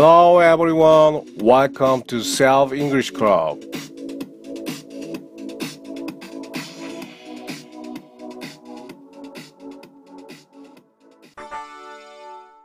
Hello 0.00 0.38
everyone. 0.40 1.26
Welcome 1.42 2.04
to 2.06 2.18
Self 2.18 2.72
English 2.72 3.12
Club. 3.12 3.58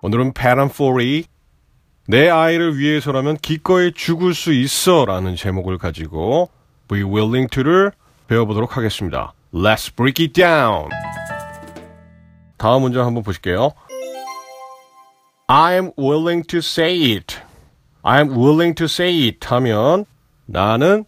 오늘은 0.03 0.33
파란포리 0.33 1.25
내 2.07 2.29
아이를 2.29 2.77
위해서라면 2.77 3.37
기꺼이 3.37 3.93
죽을 3.93 4.35
수 4.35 4.53
있어 4.53 5.05
라는 5.05 5.35
제목을 5.35 5.79
가지고 5.79 6.51
Be 6.87 7.01
Willing 7.01 7.49
to를 7.49 7.93
배워보도록 8.27 8.77
하겠습니다. 8.77 9.33
Let's 9.51 9.91
break 9.95 10.23
it 10.23 10.33
down. 10.33 10.91
다음 12.57 12.83
문장 12.83 13.07
한번 13.07 13.23
보실게요. 13.23 13.71
I 15.47 15.73
am 15.73 15.91
willing 15.97 16.47
to 16.47 16.59
say 16.59 17.15
it. 17.15 17.37
I 18.01 18.19
am 18.19 18.29
willing 18.31 18.75
to 18.75 18.85
say 18.85 19.27
it 19.27 19.45
하면 19.47 20.05
나는 20.45 21.03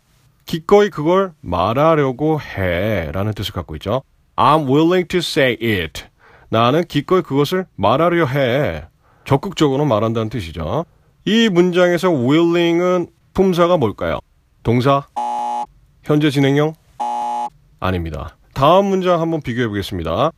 기꺼이 0.46 0.90
그걸 0.90 1.34
말하려고 1.42 2.40
해 2.42 3.12
라는 3.14 3.34
뜻을 3.34 3.54
갖고 3.54 3.76
있죠. 3.78 4.04
I'm 4.36 4.68
willing 4.68 5.08
to 5.08 5.20
say 5.20 5.58
it. 5.62 6.04
나는 6.50 6.84
기꺼이 6.84 7.22
그것을 7.22 7.66
말하려 7.76 8.26
해. 8.26 8.84
적극적으로 9.24 9.86
말한다는 9.86 10.30
뜻이죠. 10.30 10.86
이 11.24 11.50
문장에서 11.50 12.12
willing은 12.12 13.08
품사가 13.34 13.78
뭘까요? 13.78 14.20
동사? 14.64 15.08
현재 16.04 16.30
진행형? 16.30 16.74
아닙니다. 17.80 18.36
다음 18.54 18.86
문장 18.86 19.22
한번 19.22 19.42
비교해 19.42 19.68
보겠습니다. 19.68 20.32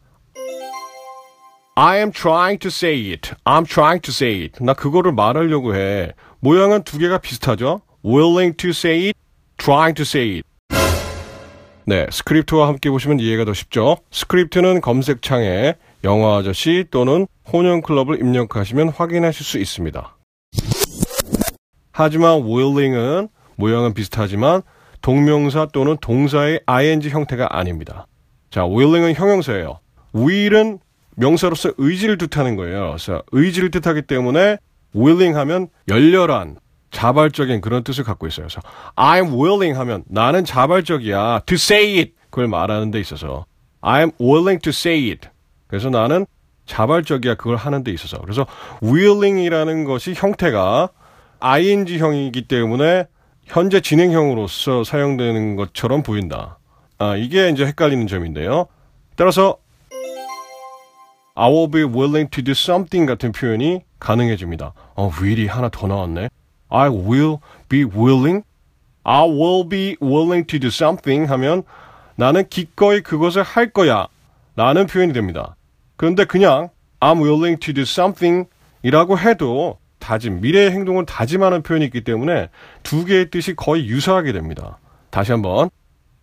I 1.79 1.99
am 1.99 2.11
trying 2.11 2.57
to 2.61 2.69
say 2.71 3.11
it. 3.11 3.35
I'm 3.45 3.63
trying 3.63 4.01
to 4.01 4.11
say 4.11 4.45
it. 4.45 4.63
나 4.63 4.73
그거를 4.73 5.11
말하려고 5.11 5.75
해. 5.75 6.11
모양은 6.39 6.81
두 6.81 6.97
개가 6.97 7.19
비슷하죠? 7.19 7.81
willing 8.03 8.57
to 8.57 8.71
say 8.71 9.09
it, 9.09 9.19
trying 9.57 9.93
to 9.93 10.01
say 10.01 10.37
it. 10.37 10.47
네, 11.85 12.07
스크립트와 12.09 12.67
함께 12.67 12.89
보시면 12.89 13.19
이해가 13.19 13.45
더 13.45 13.53
쉽죠? 13.53 13.97
스크립트는 14.09 14.81
검색창에 14.81 15.75
영화 16.03 16.37
아저씨 16.37 16.85
또는 16.89 17.27
혼영 17.53 17.81
클럽을 17.81 18.21
입력하시면 18.21 18.89
확인하실 18.89 19.45
수 19.45 19.59
있습니다. 19.59 20.17
하지만 21.91 22.41
willing은 22.41 23.27
모양은 23.55 23.93
비슷하지만 23.93 24.63
동명사 25.03 25.67
또는 25.67 25.95
동사의 26.01 26.61
ing 26.65 27.07
형태가 27.07 27.55
아닙니다. 27.55 28.07
자, 28.49 28.65
willing은 28.65 29.13
형용사예요. 29.13 29.79
will은 30.15 30.79
명사로서 31.17 31.73
의지를 31.77 32.17
뜻하는 32.17 32.55
거예요. 32.55 32.89
그래서 32.89 33.21
의지를 33.31 33.71
뜻하기 33.71 34.03
때문에 34.03 34.57
willing 34.95 35.37
하면 35.37 35.67
열렬한 35.89 36.57
자발적인 36.91 37.61
그런 37.61 37.83
뜻을 37.83 38.03
갖고 38.03 38.27
있어요. 38.27 38.47
그래서 38.47 38.61
I'm 38.95 39.33
willing 39.33 39.77
하면 39.77 40.03
나는 40.07 40.45
자발적이야. 40.45 41.41
to 41.45 41.55
say 41.55 41.97
it 41.97 42.13
그걸 42.29 42.47
말하는 42.47 42.91
데 42.91 42.99
있어서 42.99 43.45
I'm 43.81 44.13
willing 44.21 44.61
to 44.61 44.69
say 44.69 45.09
it. 45.09 45.27
그래서 45.67 45.89
나는 45.89 46.25
자발적이야 46.65 47.35
그걸 47.35 47.55
하는 47.55 47.83
데 47.83 47.91
있어서. 47.91 48.19
그래서 48.19 48.45
willing이라는 48.83 49.85
것이 49.85 50.13
형태가 50.15 50.89
ing형이기 51.39 52.47
때문에 52.47 53.05
현재 53.45 53.79
진행형으로서 53.79 54.83
사용되는 54.83 55.55
것처럼 55.55 56.03
보인다. 56.03 56.59
아, 56.99 57.15
이게 57.15 57.49
이제 57.49 57.65
헷갈리는 57.65 58.07
점인데요. 58.07 58.67
따라서 59.15 59.57
I 61.39 61.51
will 61.51 61.69
be 61.69 61.83
willing 61.83 62.31
to 62.31 62.43
do 62.43 62.53
something 62.53 63.05
같은 63.05 63.31
표현이 63.31 63.81
가능해집니다. 63.99 64.73
어, 64.95 65.11
will이 65.21 65.45
하나 65.45 65.69
더 65.69 65.85
나왔네. 65.85 66.29
I 66.69 66.89
will 66.89 67.37
be 67.69 67.83
willing. 67.83 68.43
I 69.03 69.21
will 69.29 69.69
be 69.69 69.97
willing 70.01 70.47
to 70.47 70.59
do 70.59 70.69
something 70.69 71.29
하면 71.29 71.61
나는 72.15 72.49
기꺼이 72.49 73.01
그것을 73.01 73.43
할 73.43 73.69
거야. 73.69 74.07
라는 74.55 74.87
표현이 74.87 75.13
됩니다. 75.13 75.55
그런데 75.95 76.25
그냥 76.25 76.69
I'm 76.99 77.21
willing 77.21 77.59
to 77.59 77.71
do 77.71 77.83
something 77.83 78.49
이라고 78.81 79.19
해도 79.19 79.77
다짐, 79.99 80.41
미래의 80.41 80.71
행동을 80.71 81.05
다짐하는 81.05 81.61
표현이 81.61 81.85
있기 81.85 82.03
때문에 82.03 82.49
두 82.81 83.05
개의 83.05 83.29
뜻이 83.29 83.55
거의 83.55 83.85
유사하게 83.85 84.31
됩니다. 84.31 84.79
다시 85.11 85.31
한번. 85.33 85.69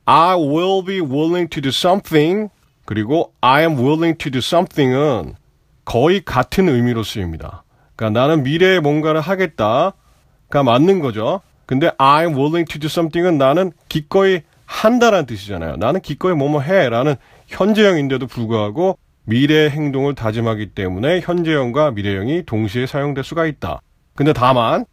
I 0.07 0.35
will 0.35 0.85
be 0.85 1.01
willing 1.01 1.49
to 1.51 1.63
do 1.63 1.69
something 1.69 2.51
그리고 2.85 3.33
I 3.41 3.63
am 3.63 3.79
willing 3.79 4.19
to 4.19 4.31
do 4.31 4.39
something은 4.39 5.35
거의 5.85 6.25
같은 6.25 6.69
의미로 6.69 7.03
쓰입니다. 7.03 7.65
그러니까 7.97 8.21
나는 8.21 8.43
미래에 8.43 8.81
뭔가를 8.81 9.21
하겠다가 9.21 10.63
맞는 10.65 11.01
거죠. 11.01 11.41
근데 11.67 11.91
I 11.99 12.25
am 12.25 12.35
willing 12.35 12.71
to 12.71 12.79
do 12.79 12.87
something은 12.87 13.39
나는 13.39 13.73
기꺼이 13.89 14.43
한다라는 14.67 15.27
뜻이잖아요. 15.27 15.77
나는 15.77 16.01
기꺼이 16.01 16.35
뭐뭐 16.35 16.61
해라는 16.61 17.17
현재형인데도 17.47 18.27
불구하고 18.27 18.99
미래의 19.25 19.71
행동을 19.71 20.15
다짐하기 20.15 20.71
때문에 20.71 21.21
현재형과 21.21 21.93
미래형이 21.93 22.45
동시에 22.45 22.87
사용될 22.87 23.25
수가 23.25 23.47
있다. 23.47 23.81
근데 24.15 24.33
다만 24.33 24.85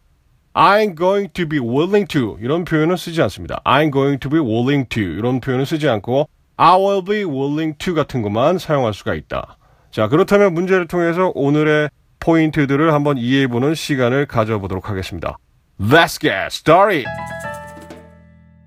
I'm 0.54 0.96
going 0.96 1.32
to 1.32 1.48
be 1.48 1.58
willing 1.58 2.06
to 2.08 2.38
이런 2.40 2.64
표현을 2.64 2.98
쓰지 2.98 3.22
않습니다. 3.22 3.60
I'm 3.64 3.92
going 3.92 4.18
to 4.20 4.30
be 4.30 4.40
willing 4.40 4.88
to 4.88 5.02
이런 5.02 5.40
표현을 5.40 5.66
쓰지 5.66 5.88
않고 5.88 6.28
I 6.64 6.76
will 6.76 7.02
be 7.02 7.24
willing 7.24 7.76
to 7.78 7.92
같은 7.92 8.22
것만 8.22 8.58
사용할 8.58 8.94
수가 8.94 9.14
있다. 9.14 9.56
자, 9.90 10.06
그렇다면 10.06 10.54
문제를 10.54 10.86
통해서 10.86 11.32
오늘의 11.34 11.90
포인트들을 12.20 12.94
한번 12.94 13.18
이해해보는 13.18 13.74
시간을 13.74 14.26
가져보도록 14.26 14.88
하겠습니다. 14.88 15.36
Let's 15.80 16.20
get 16.20 16.46
started! 16.52 17.08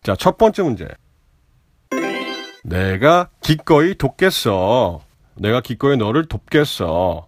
자, 0.04 0.14
첫 0.18 0.38
번째 0.38 0.64
문제. 0.64 0.90
내가 2.66 3.30
기꺼이 3.42 3.96
돕겠어. 3.96 5.00
내가 5.36 5.62
기꺼이 5.62 5.96
너를 5.96 6.26
돕겠어. 6.26 7.28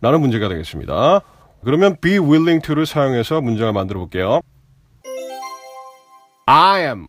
라는 0.00 0.20
문제가 0.20 0.48
되겠습니다. 0.48 1.20
그러면 1.62 1.96
be 2.00 2.18
willing 2.18 2.60
to를 2.60 2.86
사용해서 2.86 3.40
문장을 3.40 3.72
만들어 3.72 4.00
볼게요. 4.00 4.40
I 6.46 6.82
am, 6.82 7.06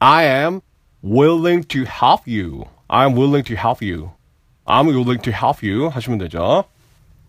I 0.00 0.24
am 0.24 0.60
willing 1.06 1.62
to 1.68 1.84
help 1.84 2.26
you. 2.26 2.66
I'm 2.90 3.14
willing 3.14 3.44
to 3.44 3.54
help 3.54 3.80
you. 3.80 4.10
I'm 4.66 4.88
willing 4.88 5.20
to 5.22 5.32
help 5.32 5.62
you 5.62 5.88
하시면 5.88 6.18
되죠. 6.18 6.64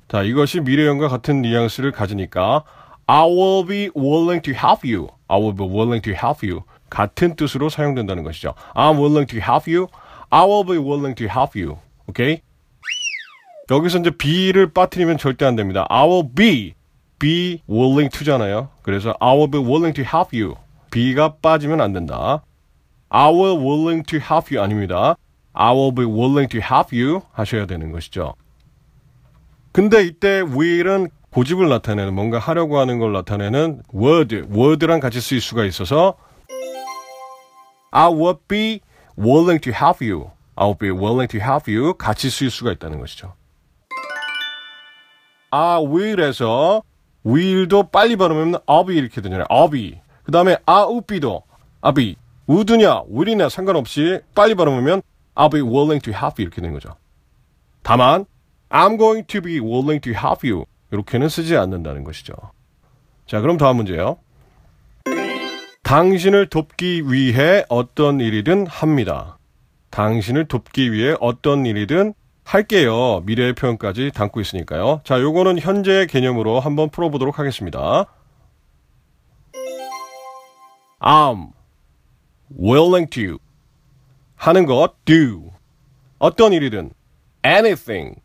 자, 0.07 0.23
이것이 0.23 0.61
미래형과 0.61 1.07
같은 1.09 1.41
뉘앙스를 1.41 1.91
가지니까 1.91 2.63
I 3.05 3.23
will 3.23 3.65
be 3.65 3.89
willing 3.95 4.41
to 4.41 4.53
help 4.53 4.83
you. 4.83 5.09
I 5.27 5.39
will 5.39 5.55
be 5.55 5.65
willing 5.65 6.01
to 6.01 6.13
help 6.13 6.45
you. 6.45 6.63
같은 6.89 7.35
뜻으로 7.35 7.69
사용된다는 7.69 8.23
것이죠. 8.23 8.53
I'm 8.73 8.97
willing 8.97 9.27
to 9.27 9.39
help 9.39 9.71
you. 9.71 9.87
I 10.29 10.43
will 10.43 10.65
be 10.65 10.77
willing 10.77 11.15
to 11.15 11.27
help 11.27 11.59
you. 11.59 11.77
오케이? 12.07 12.41
여기서 13.69 13.99
이제 13.99 14.09
be를 14.09 14.71
빠뜨리면 14.73 15.17
절대 15.17 15.45
안 15.45 15.55
됩니다. 15.55 15.85
I 15.89 16.07
will 16.07 16.29
be, 16.33 16.73
be 17.19 17.61
willing 17.69 18.09
to잖아요. 18.09 18.69
그래서 18.81 19.13
I 19.19 19.35
will 19.35 19.51
be 19.51 19.61
willing 19.61 19.93
to 19.93 20.03
help 20.03 20.35
you. 20.35 20.55
be가 20.89 21.35
빠지면 21.41 21.81
안 21.81 21.93
된다. 21.93 22.41
I 23.09 23.29
will 23.29 23.57
willing 23.57 24.03
to 24.03 24.19
help 24.19 24.53
you 24.53 24.63
아닙니다. 24.63 25.15
I 25.53 25.73
will 25.73 25.93
be 25.93 26.05
willing 26.05 26.49
to 26.49 26.59
help 26.59 26.95
you 26.95 27.21
하셔야 27.31 27.65
되는 27.65 27.91
것이죠. 27.91 28.35
근데 29.71 30.03
이때 30.03 30.41
will은 30.41 31.09
고집을 31.31 31.69
나타내는 31.69 32.13
뭔가 32.13 32.39
하려고 32.39 32.79
하는 32.79 32.99
걸 32.99 33.13
나타내는 33.13 33.83
word, 33.93 34.35
word랑 34.51 34.99
같이 34.99 35.21
쓰일 35.21 35.41
수가 35.41 35.65
있어서 35.65 36.15
I 37.91 38.07
will 38.07 38.37
be 38.47 38.81
willing 39.17 39.61
to 39.61 39.71
help 39.71 40.05
you. 40.05 40.31
I 40.55 40.67
will 40.67 40.77
be 40.77 40.89
willing 40.89 41.27
to 41.27 41.39
help 41.39 41.71
you 41.71 41.93
같이 41.93 42.29
쓰일 42.29 42.49
수가 42.49 42.71
있다는 42.71 42.99
것이죠. 42.99 43.33
I 45.51 45.85
will에서 45.85 46.83
will도 47.25 47.89
빨리 47.89 48.15
발음하면 48.15 48.59
be 48.85 48.97
이렇게 48.97 49.21
되잖아요. 49.21 49.45
Be. 49.71 49.99
그 50.23 50.31
다음에 50.31 50.55
I'll 50.65 51.05
be도 51.05 51.43
I'll 51.81 51.93
would냐, 52.49 53.03
will이냐 53.11 53.49
상관없이 53.49 54.21
빨리 54.33 54.55
발음하면 54.55 55.01
I'll 55.35 55.51
be 55.51 55.61
willing 55.61 56.01
to 56.01 56.13
help 56.13 56.41
you 56.41 56.43
이렇게 56.43 56.61
되는 56.61 56.73
거죠. 56.73 56.95
다만 57.83 58.25
I'm 58.69 58.97
going 58.97 59.27
to 59.27 59.41
be 59.41 59.59
willing 59.59 60.01
to 60.01 60.13
help 60.13 60.47
you 60.47 60.65
이렇게는 60.91 61.29
쓰지 61.29 61.55
않는다는 61.57 62.03
것이죠. 62.03 62.33
자, 63.25 63.41
그럼 63.41 63.57
다음 63.57 63.77
문제요. 63.77 64.17
당신을 65.83 66.49
돕기 66.49 67.11
위해 67.11 67.63
어떤 67.69 68.19
일이든 68.19 68.67
합니다. 68.67 69.37
당신을 69.89 70.47
돕기 70.47 70.91
위해 70.91 71.15
어떤 71.19 71.65
일이든 71.65 72.13
할게요. 72.43 73.21
미래의 73.25 73.53
표현까지 73.53 74.11
담고 74.13 74.39
있으니까요. 74.39 75.01
자, 75.03 75.19
요거는 75.21 75.59
현재의 75.59 76.07
개념으로 76.07 76.59
한번 76.59 76.89
풀어보도록 76.89 77.39
하겠습니다. 77.39 78.05
I'm 80.99 81.56
willing 82.55 83.09
to 83.09 83.39
하는 84.35 84.65
것 84.65 84.93
do 85.05 85.51
어떤 86.19 86.53
일이든 86.53 86.91
anything 87.45 88.21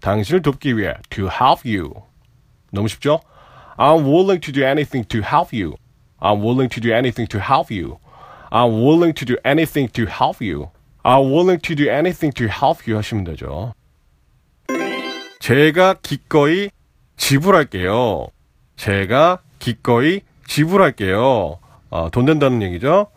당신을 0.00 0.42
돕기 0.42 0.76
위해 0.76 0.94
to 1.10 1.28
help 1.28 1.62
you 1.64 1.92
너무 2.72 2.88
쉽죠? 2.88 3.20
I'm 3.76 4.04
willing 4.04 4.40
to 4.40 4.52
do 4.52 4.64
anything 4.64 5.06
to 5.08 5.20
help 5.20 5.52
you. 5.52 5.76
I'm 6.20 6.40
willing 6.40 6.68
to 6.68 6.80
do 6.80 6.92
anything 6.92 7.28
to 7.28 7.40
help 7.40 7.70
you. 7.70 7.98
I'm 8.50 8.84
willing 8.84 9.14
to 9.14 9.24
do 9.24 9.36
anything 9.44 9.90
to 9.92 10.06
help 10.06 10.40
you. 10.40 10.70
I'm 11.04 11.32
willing 11.32 11.60
to 11.62 11.74
do 11.74 11.88
anything 11.88 12.32
to 12.34 12.46
help 12.46 12.86
you 12.86 12.96
하시면 12.98 13.24
되죠. 13.24 13.74
제가 15.40 15.94
기꺼이 15.94 16.70
지불할게요. 17.16 18.28
제가 18.76 19.38
기꺼이 19.58 20.20
지불할게요. 20.46 21.58
아, 21.90 22.08
돈 22.12 22.24
된다는 22.26 22.62
얘기죠. 22.62 23.08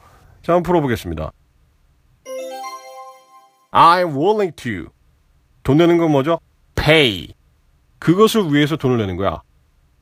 자, 0.45 0.55
한번 0.55 0.63
풀어보겠습니다. 0.63 1.33
I'm 3.73 4.17
willing 4.17 4.55
to. 4.57 4.91
돈 5.63 5.77
내는 5.77 5.99
건 5.99 6.11
뭐죠? 6.11 6.41
pay. 6.75 7.35
그것을 7.99 8.53
위해서 8.53 8.77
돈을 8.77 8.99
내는 8.99 9.17
거야. 9.17 9.43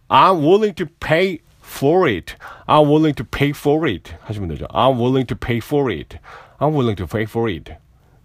I'm 0.08 0.40
willing 0.40 0.74
to 0.76 0.86
pay 1.00 1.38
for 1.62 2.08
it. 2.08 2.36
I'm 2.66 2.88
willing 2.88 3.14
to 3.14 3.26
pay 3.26 3.50
for 3.50 3.86
it. 3.88 4.14
하시면 4.22 4.48
되죠. 4.50 4.66
I'm 4.68 4.96
willing 4.98 5.26
to 5.26 5.36
pay 5.36 5.58
for 5.58 5.92
it. 5.92 6.16
I'm 6.58 6.72
willing 6.72 6.96
to 6.96 7.06
pay 7.06 7.24
for 7.24 7.50
it. 7.50 7.74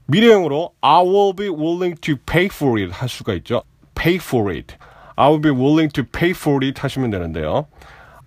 미래형으로 0.06 0.74
I 0.82 1.02
will 1.04 1.36
be 1.36 1.50
willing 1.50 2.00
to 2.02 2.16
pay 2.26 2.46
for 2.46 2.80
it 2.80 2.94
할 2.94 3.10
수가 3.10 3.34
있죠. 3.36 3.64
pay 3.96 4.16
for 4.16 4.52
it. 4.54 4.76
I 5.16 5.30
will 5.30 5.42
be 5.42 5.52
willing 5.52 5.92
to 5.94 6.04
pay 6.04 6.32
for 6.32 6.66
it 6.66 6.80
하시면 6.80 7.10
되는데요. 7.12 7.68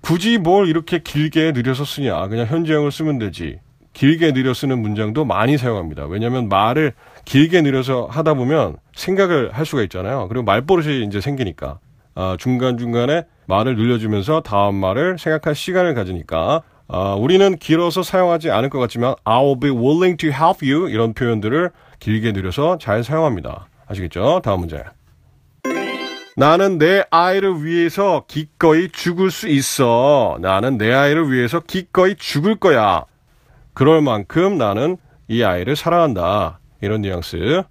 굳이 0.00 0.38
뭘 0.38 0.68
이렇게 0.68 0.98
길게 0.98 1.52
느려서 1.52 1.84
쓰냐. 1.84 2.28
그냥 2.28 2.46
현재형을 2.46 2.92
쓰면 2.92 3.18
되지. 3.18 3.58
길게 3.93 4.33
느려 4.33 4.53
쓰는 4.53 4.81
문장도 4.81 5.25
많이 5.25 5.57
사용합니다. 5.57 6.05
왜냐하면 6.05 6.49
말을 6.49 6.93
길게 7.25 7.61
느려서 7.61 8.07
하다 8.09 8.35
보면 8.35 8.77
생각을 8.95 9.51
할 9.51 9.65
수가 9.65 9.83
있잖아요. 9.83 10.27
그리고 10.27 10.43
말버릇이 10.43 11.03
이제 11.05 11.21
생기니까. 11.21 11.79
아, 12.15 12.35
중간 12.39 12.77
중간에 12.77 13.23
말을 13.47 13.75
늘려주면서 13.75 14.41
다음 14.41 14.75
말을 14.75 15.17
생각할 15.17 15.55
시간을 15.55 15.93
가지니까 15.93 16.61
아, 16.87 17.15
우리는 17.15 17.55
길어서 17.57 18.03
사용하지 18.03 18.51
않을 18.51 18.69
것 18.69 18.79
같지만 18.79 19.15
I'll 19.23 19.59
be 19.61 19.69
willing 19.69 20.17
to 20.17 20.29
help 20.29 20.69
you 20.69 20.89
이런 20.89 21.13
표현들을 21.13 21.71
길게 21.99 22.33
늘려서 22.33 22.77
잘 22.79 23.03
사용합니다. 23.03 23.67
아시겠죠? 23.87 24.41
다음 24.43 24.61
문제. 24.61 24.83
나는 26.35 26.77
내 26.77 27.03
아이를 27.11 27.63
위해서 27.63 28.23
기꺼이 28.27 28.89
죽을 28.89 29.31
수 29.31 29.47
있어. 29.47 30.37
나는 30.41 30.77
내 30.77 30.91
아이를 30.91 31.31
위해서 31.31 31.59
기꺼이 31.59 32.15
죽을 32.15 32.55
거야. 32.55 33.05
그럴 33.73 34.01
만큼 34.01 34.57
나는 34.57 34.97
이 35.27 35.43
아이를 35.43 35.75
사랑한다. 35.75 36.59
이런 36.81 37.01
뉘앙스. 37.01 37.63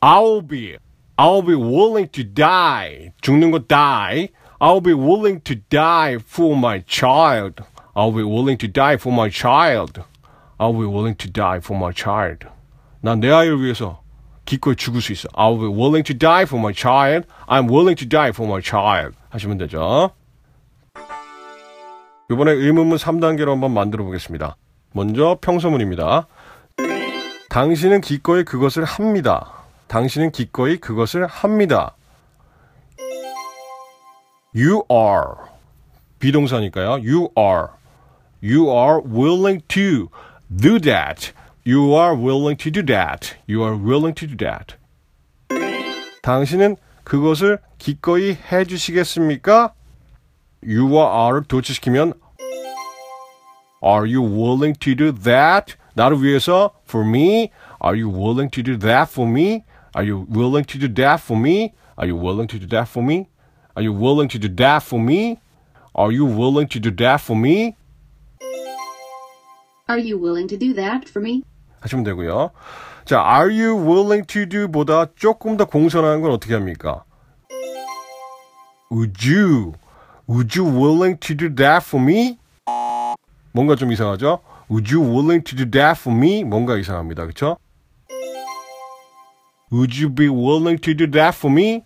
I'll 0.00 0.46
be, 0.46 0.76
I'll 1.16 1.44
be 1.44 1.54
willing 1.54 2.10
to 2.12 2.24
die. 2.24 3.10
죽는 3.20 3.50
거 3.50 3.60
die. 3.66 4.28
I'll 4.60 4.82
be 4.82 4.92
willing 4.92 5.40
to 5.44 5.56
die 5.70 6.18
for 6.20 6.56
my 6.56 6.82
child. 6.86 7.62
I'll 7.94 8.14
be 8.14 8.22
willing 8.22 8.58
to 8.58 8.68
die 8.68 8.94
for 8.94 9.12
my 9.12 9.30
child. 9.30 10.02
I'll 10.58 10.72
be 10.72 10.86
willing 10.86 11.16
to 11.16 11.30
die 11.30 11.58
for 11.58 11.76
my 11.78 11.92
child. 11.92 12.46
난 13.02 13.20
내 13.20 13.30
아이를 13.30 13.62
위해서 13.62 14.02
기꺼이 14.46 14.76
죽을 14.76 15.00
수 15.00 15.12
있어. 15.12 15.28
I'll 15.34 15.58
be 15.58 15.68
willing 15.68 16.04
to 16.04 16.16
die 16.16 16.42
for 16.44 16.60
my 16.60 16.72
child. 16.74 17.26
I'm 17.46 17.68
willing 17.68 17.96
to 17.96 18.08
die 18.08 18.30
for 18.30 18.50
my 18.50 18.62
child. 18.62 19.16
하시면 19.30 19.58
되죠. 19.58 20.10
이번에 22.30 22.52
의문문 22.52 22.96
3단계로 22.96 23.50
한번 23.50 23.72
만들어 23.72 24.04
보겠습니다. 24.04 24.56
먼저 24.92 25.38
평소문입니다. 25.40 26.26
당신은 27.50 28.00
기꺼이 28.00 28.44
그것을 28.44 28.84
합니다. 28.84 29.52
당신은 29.88 30.32
기꺼이 30.32 30.78
그것을 30.78 31.26
합니다. 31.26 31.94
You 34.54 34.84
are 34.90 35.50
비동사니까요. 36.18 37.02
You 37.04 37.28
are 37.36 37.68
You 38.42 38.70
are 38.70 39.00
willing 39.02 39.62
to 39.68 40.10
do 40.50 40.78
that. 40.80 41.32
You 41.66 41.94
are 41.94 42.14
willing 42.14 42.56
to 42.58 42.70
do 42.70 42.84
that. 42.84 43.34
You 43.48 43.62
are 43.62 43.74
willing 43.74 44.14
to 44.14 44.28
do 44.28 44.36
that. 44.36 44.76
당신은 46.22 46.76
그것을 47.04 47.58
기꺼이 47.78 48.36
해 48.52 48.64
주시겠습니까? 48.64 49.72
You와 50.63 51.27
are를 51.27 51.43
도치시키면 51.47 52.13
Are 53.83 54.05
you 54.05 54.21
willing 54.21 54.77
to 54.79 54.95
do 54.95 55.11
that? 55.23 55.75
나를 55.95 56.21
위해서 56.21 56.71
for 56.87 57.07
me? 57.07 57.51
Are 57.81 57.95
you 57.97 58.09
willing 58.09 58.49
to 58.51 58.63
do 58.63 58.77
that 58.79 59.11
for 59.11 59.29
me? 59.29 59.63
Are 59.95 60.05
you 60.05 60.25
willing 60.29 60.65
to 60.67 60.77
do 60.79 60.93
that 60.93 61.23
for 61.23 61.39
me? 61.39 61.73
Are 61.97 62.07
you 62.07 62.15
willing 62.15 62.47
to 62.47 62.59
do 62.59 62.67
that 62.67 62.89
for 62.89 63.03
me? 63.03 63.27
Are 63.75 63.83
you 63.83 63.93
willing 63.93 64.27
to 64.29 64.39
do 64.39 64.47
that 64.55 64.83
for 64.83 64.99
me? 65.01 65.39
Are 65.95 66.11
you 66.11 66.25
willing 66.25 66.67
to 66.67 66.79
do 66.79 66.91
that 66.91 67.21
for 67.21 67.35
me? 67.35 67.75
Are 69.87 69.97
you 69.99 70.17
willing 70.19 70.47
to 70.47 70.57
do 70.57 70.73
that 70.75 71.09
for 71.09 71.21
me? 71.21 71.43
하시면 71.81 72.03
되고요. 72.03 72.51
자, 73.05 73.19
are 73.21 73.49
you 73.49 73.75
willing 73.75 74.25
to 74.27 74.45
do 74.47 74.67
보다 74.67 75.07
조금 75.15 75.57
더 75.57 75.65
공손한 75.65 76.21
건 76.21 76.31
어떻게 76.31 76.53
합니까? 76.53 77.03
Would 78.91 79.27
you, 79.27 79.73
would 80.27 80.55
you 80.55 80.65
willing 80.65 81.17
to 81.19 81.35
do 81.35 81.53
that 81.55 81.85
for 81.85 82.03
me? 82.03 82.37
뭔가 83.51 83.75
좀 83.75 83.91
이상하죠? 83.91 84.39
Would 84.69 84.93
you 84.93 85.03
willing 85.03 85.43
to 85.43 85.57
do 85.57 85.69
that 85.71 85.99
for 85.99 86.15
me? 86.15 86.43
뭔가 86.43 86.77
이상합니다. 86.77 87.25
그쵸? 87.25 87.57
Would 89.71 89.99
you 89.99 90.13
be 90.13 90.27
willing 90.27 90.79
to 90.81 90.95
do 90.95 91.09
that 91.11 91.35
for 91.37 91.51
me? 91.51 91.83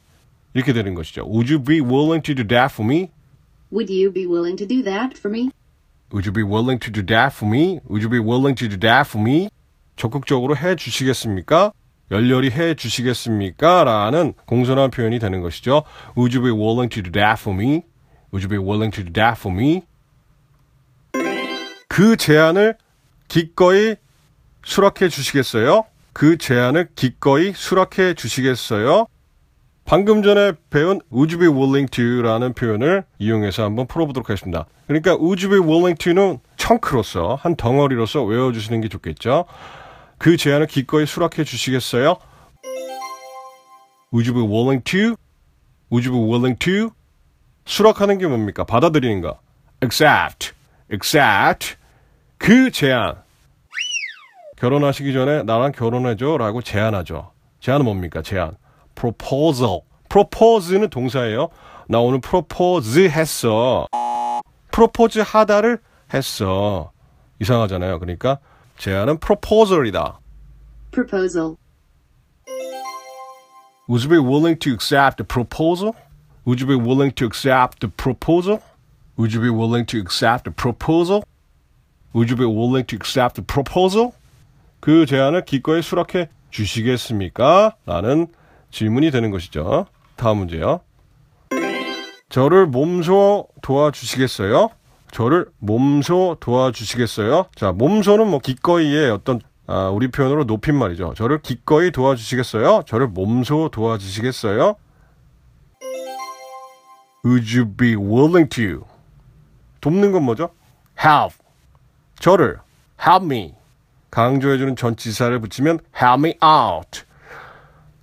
이렇게 0.54 0.74
되는 0.74 0.94
것이죠. 0.94 1.26
Would 1.26 1.52
you 1.52 1.64
be 1.64 1.80
willing 1.80 2.22
to 2.24 2.36
do 2.36 2.48
that 2.48 2.74
for 2.74 2.86
me? 2.86 3.10
Would 3.72 3.92
you 3.92 4.12
be 4.12 4.26
willing 4.26 4.56
to 4.58 4.68
do 4.68 4.84
that 4.84 5.18
for 5.18 5.32
me? 5.32 5.50
Would 6.12 6.28
you 6.28 6.34
be 6.34 6.44
willing 6.44 6.80
to 6.80 6.92
do 6.92 7.04
that 7.06 7.36
for 7.36 7.50
me? 7.50 7.80
Would 7.90 8.04
you 8.04 8.10
be 8.10 8.20
willing 8.20 8.56
to 8.56 8.70
do 8.70 8.78
that 8.80 9.10
for 9.10 9.20
me? 9.20 9.50
적극적으로 9.96 10.56
해 10.56 10.76
주시겠습니까? 10.76 11.72
열렬히 12.12 12.52
해 12.52 12.76
주시겠습니까? 12.76 13.84
라는 13.84 14.34
공손한 14.46 14.92
표현이 14.92 15.18
되는 15.18 15.42
것이죠. 15.42 15.84
Would 16.16 16.38
you 16.38 16.44
be 16.44 16.52
willing 16.52 16.90
to 16.90 17.02
do 17.02 17.12
that 17.12 17.42
for 17.42 17.58
me? 17.58 17.82
Would 18.33 18.45
you 18.45 18.49
be 18.49 18.59
willing 18.59 18.91
to 18.95 19.05
do 19.05 19.13
that 19.13 19.39
for 19.39 19.55
me? 19.55 19.83
그 21.89 22.17
제안을 22.17 22.77
기꺼이 23.29 23.97
수락해 24.65 25.09
주시겠어요? 25.09 25.85
그 26.13 26.37
제안을 26.37 26.89
기꺼이 26.95 27.53
수락해 27.55 28.15
주시겠어요? 28.15 29.07
방금 29.85 30.23
전에 30.23 30.53
배운 30.69 31.01
would 31.11 31.35
you 31.35 31.39
be 31.39 31.49
willing 31.49 31.91
to라는 31.91 32.53
표현을 32.53 33.05
이용해서 33.19 33.65
한번 33.65 33.87
풀어보도록 33.87 34.29
하겠습니다. 34.29 34.67
그러니까 34.87 35.13
would 35.13 35.45
you 35.45 35.51
be 35.51 35.67
willing 35.67 35.99
to는 35.99 36.41
청크로서 36.57 37.37
한 37.41 37.57
덩어리로서 37.57 38.23
외워주시는 38.25 38.83
게 38.83 38.89
좋겠죠. 38.89 39.47
그 40.19 40.37
제안을 40.37 40.67
기꺼이 40.67 41.07
수락해 41.07 41.45
주시겠어요? 41.45 42.19
Would 44.13 44.31
you 44.31 44.35
be 44.35 44.43
willing 44.43 44.85
to? 44.85 45.17
Would 45.91 46.07
you 46.07 46.13
be 46.13 46.21
willing 46.21 46.59
to? 46.59 46.91
수락하는 47.69 48.17
게 48.17 48.27
뭡니까? 48.27 48.65
받아들이는 48.65 49.21
거. 49.21 49.39
accept, 49.83 50.53
accept. 50.91 51.77
그 52.39 52.71
제안. 52.71 53.23
결혼하시기 54.57 55.13
전에 55.13 55.43
나랑 55.43 55.73
결혼해줘 55.73 56.39
라고 56.39 56.63
제안하죠. 56.63 57.31
제안은 57.61 57.85
뭡니까? 57.85 58.23
제안. 58.23 58.57
proposal. 58.95 59.81
propose는 60.09 60.89
동사예요. 60.89 61.51
나 61.89 62.01
오늘 62.01 62.21
propose 62.23 63.07
했어. 63.11 63.87
프로포즈 64.73 65.19
하다를 65.19 65.79
했어. 66.15 66.91
이상하잖아요. 67.41 67.99
그러니까 67.99 68.39
제안은 68.79 69.19
proposal이다. 69.21 70.21
Proposal. 70.91 71.57
Would 73.91 74.05
you 74.05 74.09
be 74.09 74.19
willing 74.19 74.59
to 74.59 74.73
accept 74.73 75.19
the 75.19 75.27
proposal? 75.27 75.93
Would 76.49 76.63
you 76.63 76.67
be 76.67 76.77
willing 76.77 77.13
to 77.17 77.27
accept 77.27 77.81
the 77.81 77.89
proposal? 77.89 78.63
Would 79.19 79.35
you 79.35 79.41
be 79.43 79.51
willing 79.51 79.85
to 79.85 80.01
accept 80.01 80.45
the 80.45 80.51
proposal? 80.51 81.23
Would 82.15 82.31
you 82.31 82.37
be 82.37 82.47
willing 82.47 82.87
to 82.87 82.97
accept 82.97 83.35
the 83.35 83.45
proposal? 83.45 84.13
그 84.81 85.05
제안을 85.05 85.45
기꺼이 85.45 85.83
수락해 85.83 86.31
주시겠습니까? 86.49 87.77
라는 87.85 88.29
질문이 88.71 89.11
되는 89.11 89.31
것이죠. 89.31 89.89
다음 90.17 90.39
문제요. 90.39 90.81
저를 92.31 92.67
몸소 92.67 93.49
도와주시겠어요? 93.61 94.71
저를 95.11 95.49
몸소 95.59 96.39
도와주시겠어요? 96.41 97.45
자, 97.57 97.73
몸소는 97.73 98.27
뭐 98.27 98.39
기꺼이의 98.39 99.11
어떤 99.11 99.41
아, 99.67 99.91
우리 99.91 100.11
표현으로 100.11 100.45
높임말이죠. 100.45 101.13
저를 101.15 101.43
기꺼이 101.43 101.91
도와주시겠어요? 101.91 102.85
저를 102.87 103.09
몸소 103.09 103.69
도와주시겠어요? 103.71 104.77
Would 107.25 107.53
you 107.53 107.65
be 107.67 107.97
willing 107.97 108.49
to? 108.51 108.87
돕는 109.81 110.13
건 110.13 110.23
뭐죠? 110.23 110.51
help. 110.99 111.35
저를 112.21 112.59
help 113.01 113.25
me. 113.25 113.55
강조해주는 114.11 114.77
전치사를 114.77 115.39
붙이면 115.41 115.81
help 116.01 116.21
me 116.21 116.35
out. 116.43 117.03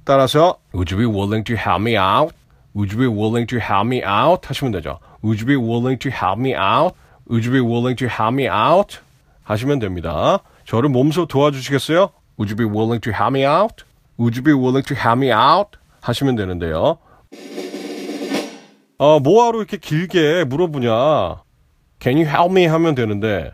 따라서 0.03 0.59
Would 0.73 0.93
you 0.93 0.97
be 0.97 1.07
willing 1.07 1.43
to 1.45 1.55
help 1.55 1.81
me 1.81 1.97
out? 1.97 2.35
Would 2.75 2.93
you 2.93 2.99
be 2.99 3.07
willing 3.07 3.47
to 3.47 3.57
help 3.57 3.87
me 3.87 4.03
out? 4.03 4.47
하시면 4.47 4.73
되죠. 4.73 4.99
Would 5.23 5.41
you 5.41 5.47
be 5.47 5.55
willing 5.55 5.97
to 5.99 6.11
help 6.11 6.39
me 6.39 6.53
out? 6.53 6.95
Would 7.27 7.47
you 7.47 7.51
be 7.51 7.61
willing 7.61 7.95
to 7.95 8.07
help 8.07 8.35
me 8.35 8.47
out? 8.49 8.99
하시면 9.43 9.79
됩니다. 9.79 10.39
저를 10.65 10.89
몸소 10.89 11.27
도와주시겠어요? 11.27 12.11
Would 12.37 12.51
you 12.51 12.57
be 12.57 12.65
willing 12.67 12.99
to 13.01 13.13
help 13.13 13.31
me 13.31 13.47
out? 13.47 13.85
Would 14.19 14.37
you 14.37 14.43
be 14.43 14.53
willing 14.53 14.85
to 14.85 14.95
help 14.95 15.17
me 15.17 15.31
out? 15.31 15.79
하시면 16.01 16.35
되는데요. 16.35 16.99
어, 18.97 19.19
뭐하러 19.19 19.57
이렇게 19.59 19.77
길게 19.77 20.45
물어보냐? 20.45 21.43
Can 21.99 22.17
you 22.17 22.25
help 22.27 22.51
me? 22.51 22.65
하면 22.65 22.95
되는데 22.95 23.51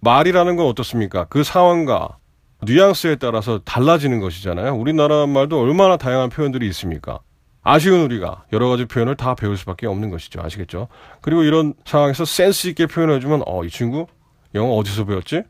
말이라는 0.00 0.56
건 0.56 0.66
어떻습니까? 0.66 1.24
그 1.24 1.44
상황과 1.44 2.18
뉘앙스에 2.62 3.16
따라서 3.16 3.60
달라지는 3.64 4.20
것이잖아요. 4.20 4.74
우리나라 4.74 5.26
말도 5.26 5.60
얼마나 5.60 5.96
다양한 5.96 6.30
표현들이 6.30 6.66
있습니까? 6.68 7.20
아쉬운 7.62 8.00
우리가 8.00 8.44
여러 8.52 8.68
가지 8.68 8.86
표현을 8.86 9.16
다 9.16 9.34
배울 9.34 9.56
수밖에 9.56 9.86
없는 9.86 10.08
것이죠. 10.10 10.40
아시겠죠? 10.42 10.88
그리고 11.20 11.42
이런 11.42 11.74
상황에서 11.84 12.24
센스 12.24 12.68
있게 12.68 12.86
표현해주면 12.86 13.42
어, 13.46 13.64
이 13.64 13.70
친구 13.70 14.06
영어 14.54 14.72
어디서 14.74 15.04
배웠지? 15.04 15.42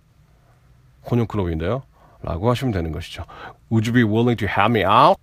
혼용 1.08 1.26
클럽인데요. 1.26 1.82
라고 2.22 2.50
하시면 2.50 2.72
되는 2.72 2.92
것이죠. 2.92 3.24
Would 3.70 3.88
you 3.88 3.94
be 3.94 4.02
willing 4.02 4.36
to 4.36 4.48
help 4.48 4.76
me 4.76 4.84
out? 4.84 5.16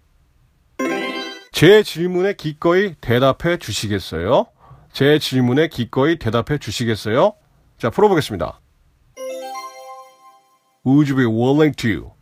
제 1.57 1.81
질문에 1.81 2.33
기꺼이 2.33 2.93
대답해 3.01 3.57
주시겠어요? 3.57 4.45
제 4.93 5.17
질문에 5.17 5.69
기꺼이 5.69 6.19
대답해 6.19 6.59
주시겠어요? 6.59 7.33
자, 7.79 7.89
풀어보겠습니다. 7.89 8.59
Would 10.85 11.11
you 11.11 11.15
be 11.15 11.25
willing 11.25 11.75
to? 11.75 12.13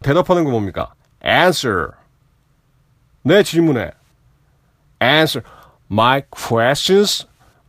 대답하는 0.00 0.44
거 0.44 0.50
뭡니까? 0.50 0.94
Answer. 1.22 1.90
내 3.24 3.42
질문에 3.42 3.90
answer 5.02 5.44
my 5.90 6.22
questions. 6.30 7.26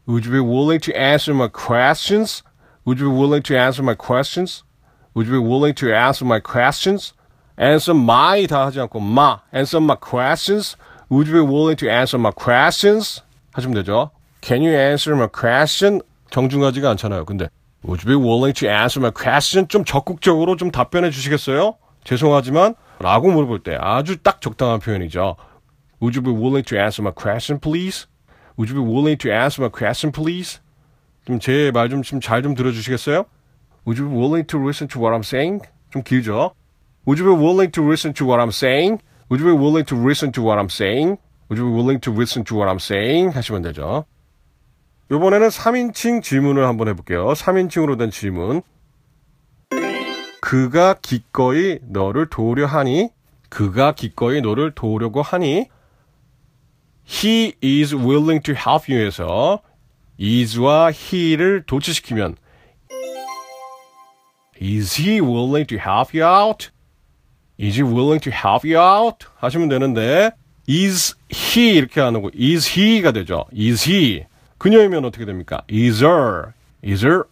Would 0.07 0.25
you 0.25 0.31
be 0.31 0.39
willing 0.39 0.79
to 0.79 0.93
answer 0.95 1.35
my 1.35 1.49
questions? 1.49 2.43
Would 2.88 3.03
you 3.03 3.11
be 3.11 3.19
willing 3.19 3.43
to 3.43 3.57
answer 3.57 3.83
my 3.83 3.97
questions? 3.97 4.63
Would 5.13 5.27
you 5.27 5.41
be 5.41 5.45
willing 5.45 5.75
to 5.83 5.93
answer 5.93 6.23
my 6.25 6.39
questions? 6.39 7.11
Answer 7.59 7.93
my 7.93 8.47
다 8.47 8.67
하지 8.67 8.79
않고 8.79 9.01
my. 9.01 9.39
Answer 9.53 9.83
my 9.83 9.97
questions. 9.99 10.77
Would 11.09 11.27
you 11.27 11.33
be 11.33 11.41
willing 11.41 11.75
to 11.77 11.89
answer 11.89 12.19
my 12.19 12.31
questions? 12.31 13.23
하시면 13.53 13.75
되죠. 13.75 14.11
Can 14.41 14.61
you 14.61 14.71
answer 14.71 15.15
my 15.15 15.27
question? 15.27 16.01
정중하지가 16.29 16.89
않잖아요. 16.91 17.25
근데 17.25 17.49
Would 17.83 18.05
you 18.05 18.15
be 18.15 18.15
willing 18.15 18.53
to 18.59 18.69
answer 18.69 19.01
my 19.01 19.11
question? 19.11 19.67
좀 19.67 19.83
적극적으로 19.85 20.55
좀 20.55 20.69
답변해 20.69 21.09
주시겠어요? 21.09 21.77
죄송하지만 22.03 22.75
라고 22.99 23.31
물어볼 23.31 23.63
때 23.63 23.77
아주 23.79 24.17
딱 24.17 24.41
적당한 24.41 24.79
표현이죠. 24.79 25.35
Would 26.01 26.17
you 26.17 26.23
be 26.23 26.31
willing 26.31 26.63
to 26.65 26.77
answer 26.77 27.01
my 27.01 27.13
question, 27.13 27.59
please? 27.59 28.07
Would 28.57 28.71
you 28.71 28.75
be 28.75 28.85
willing 28.85 29.17
to 29.17 29.31
answer 29.31 29.63
my 29.63 29.71
question, 29.71 30.11
please? 30.11 30.59
좀 31.25 31.39
제 31.39 31.71
말좀잘좀 31.73 32.55
들어주시겠어요? 32.55 33.25
Would 33.85 34.01
you 34.01 34.09
be 34.09 34.15
willing 34.17 34.45
to 34.47 34.59
listen 34.59 34.87
to 34.89 35.01
what 35.01 35.15
I'm 35.15 35.23
saying? 35.23 35.63
좀 35.91 36.03
길죠? 36.03 36.51
Would 37.07 37.21
you 37.21 37.25
be 37.25 37.35
willing 37.35 37.71
to 37.71 37.81
listen 37.83 38.13
to 38.13 38.27
what 38.27 38.39
I'm 38.39 38.51
saying? 38.53 38.99
Would 39.29 39.41
you 39.41 39.45
be 39.45 39.57
willing 39.57 39.86
to 39.86 39.95
listen 39.95 40.31
to 40.33 40.41
what 40.41 40.57
I'm 40.57 40.69
saying? 40.69 41.17
Would 41.50 41.59
you 41.59 41.65
be 41.65 41.71
willing 41.71 42.00
to 42.01 42.12
listen 42.12 42.43
to 42.45 42.57
what 42.57 42.67
I'm 42.67 42.79
saying? 42.79 43.36
하시면 43.36 43.62
되죠. 43.62 44.05
이번에는 45.12 45.48
3인칭 45.50 46.24
질문을 46.24 46.65
한번 46.65 46.88
해볼게요. 46.88 47.33
3인칭으로 47.33 47.98
된 47.98 48.12
질문. 48.12 48.62
그가 50.41 50.95
기꺼이 51.01 51.79
너를 51.83 52.27
도우려 52.27 52.65
하니? 52.65 53.09
그가 53.50 53.93
기꺼이 53.93 54.41
너를 54.41 54.71
도우려고 54.71 55.21
하니? 55.21 55.67
He 57.07 57.53
is 57.63 57.95
willing 57.95 58.41
to 58.43 58.53
help 58.55 58.91
you에서 58.91 59.62
is와 60.19 60.91
he를 60.91 61.63
도치시키면 61.65 62.36
Is 64.62 65.01
he 65.01 65.21
willing 65.21 65.65
to 65.67 65.77
help 65.77 66.13
you 66.13 66.24
out? 66.24 66.69
Is 67.59 67.75
he 67.75 67.83
willing 67.83 68.21
to 68.21 68.31
help 68.31 68.63
you 68.63 68.79
out? 68.79 69.27
하시면 69.39 69.67
되는데 69.67 70.31
is 70.67 71.15
he 71.29 71.75
이렇게 71.75 71.99
안 71.99 72.15
하고 72.15 72.31
is 72.33 72.69
he가 72.69 73.11
되죠. 73.11 73.45
is 73.53 73.89
he 73.89 74.23
그녀이면 74.57 75.03
어떻게 75.03 75.25
됩니까? 75.25 75.61
is 75.69 76.01
her 76.01 76.53
is 76.85 77.05
her 77.05 77.23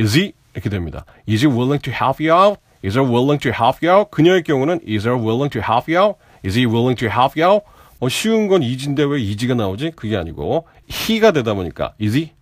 is 0.00 0.16
he 0.16 0.32
이렇게 0.54 0.70
됩니다. 0.70 1.04
Is 1.28 1.44
he 1.44 1.52
willing 1.52 1.82
to 1.82 1.92
help 1.92 2.22
you 2.22 2.32
out? 2.32 2.58
Is 2.82 2.96
her 2.96 3.04
willing 3.04 3.38
to 3.42 3.52
help 3.52 3.84
you 3.84 3.94
out? 3.94 4.10
그녀의 4.10 4.42
경우는 4.44 4.80
is 4.88 5.06
her 5.06 5.20
willing 5.20 5.50
to 5.50 5.60
help 5.60 5.92
you 5.92 6.00
out? 6.00 6.18
Is 6.44 6.56
he 6.56 6.66
willing 6.66 6.96
to 6.96 7.08
help 7.08 7.36
you 7.36 7.44
out? 7.44 7.66
어, 8.00 8.08
쉬운 8.08 8.48
건 8.48 8.62
is인데 8.62 9.04
왜 9.04 9.20
is가 9.20 9.54
나오지? 9.54 9.92
그게 9.96 10.16
아니고 10.16 10.66
he가 10.90 11.32
되다 11.32 11.52
보니까 11.52 11.92
is 12.00 12.16
he? 12.16 12.32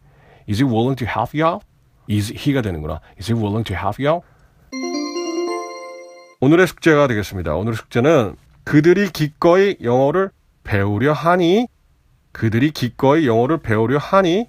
Is 0.49 0.62
he 0.62 0.64
willing 0.64 0.96
to 0.96 1.06
help 1.06 1.34
you 1.34 1.44
out? 1.44 1.64
is 2.08 2.32
he가 2.32 2.62
되는구나. 2.62 3.00
Is 3.18 3.32
he 3.32 3.34
willing 3.34 3.64
to 3.64 3.76
help 3.76 3.99
you 3.99 4.14
out? 4.14 4.26
오늘의 6.44 6.66
숙제가 6.66 7.06
되겠습니다. 7.06 7.54
오늘의 7.54 7.76
숙제는 7.76 8.34
그들이 8.64 9.11
기꺼이 9.11 9.76
영어를 9.80 10.32
배우려 10.64 11.12
하니 11.12 11.68
그들이 12.32 12.72
기꺼이 12.72 13.28
영어를 13.28 13.58
배우려 13.58 13.99
하니 13.99 14.49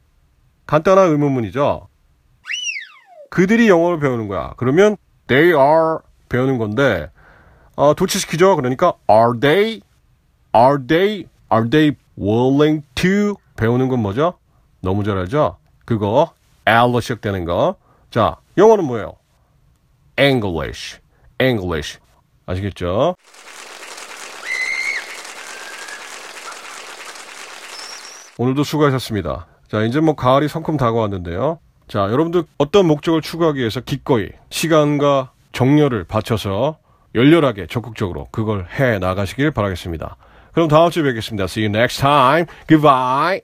간단한 0.65 1.11
의문문이죠. 1.11 1.87
그들이 3.29 3.69
영어를 3.69 3.99
배우는 3.99 4.27
거야. 4.27 4.55
그러면 4.57 4.97
they 5.27 5.49
are 5.49 5.99
배우는 6.29 6.57
건데 6.57 7.11
어, 7.75 7.93
도치시키죠. 7.93 8.55
그러니까 8.55 8.93
are 9.07 9.39
they 9.39 9.81
are 10.55 10.87
they 10.87 11.27
are 11.53 11.69
they 11.69 11.95
willing 12.17 12.83
to 12.95 13.35
배우는 13.55 13.87
건 13.89 13.99
뭐죠? 13.99 14.39
너무 14.81 15.03
잘 15.03 15.15
알죠? 15.15 15.57
그거 15.85 16.33
L로 16.65 16.99
시작되는 17.01 17.45
거. 17.45 17.75
자, 18.09 18.37
영어는 18.57 18.83
뭐예요? 18.85 19.13
English. 20.17 21.02
English. 21.43 21.99
아시겠죠? 22.45 23.15
오늘도 28.37 28.63
수고하셨습니다. 28.63 29.47
자, 29.69 29.83
이제 29.83 29.99
뭐 29.99 30.15
가을이 30.15 30.47
성큼 30.47 30.77
다가왔는데요. 30.77 31.59
자, 31.87 31.99
여러분들 32.11 32.43
어떤 32.57 32.87
목적을 32.87 33.21
추구하기 33.21 33.59
위해서 33.59 33.79
기꺼이 33.79 34.29
시간과 34.49 35.31
정열을 35.51 36.05
바쳐서 36.05 36.77
열렬하게 37.15 37.67
적극적으로 37.67 38.27
그걸 38.31 38.67
해 38.79 38.97
나가시길 38.99 39.51
바라겠습니다. 39.51 40.17
그럼 40.53 40.67
다음 40.67 40.89
주에 40.89 41.03
뵙겠습니다. 41.03 41.45
See 41.45 41.65
you 41.65 41.75
next 41.75 41.99
time. 41.99 42.45
Goodbye. 42.67 43.41